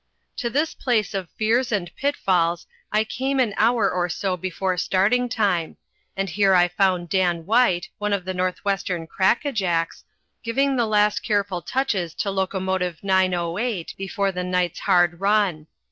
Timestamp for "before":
4.35-4.75, 13.95-14.31